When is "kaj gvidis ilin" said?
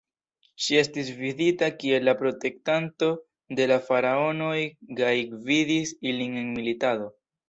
5.01-6.39